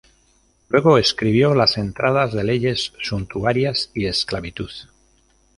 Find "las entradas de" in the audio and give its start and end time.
1.53-2.43